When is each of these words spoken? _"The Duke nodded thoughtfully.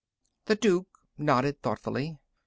_"The 0.47 0.55
Duke 0.55 0.87
nodded 1.19 1.61
thoughtfully. 1.61 2.17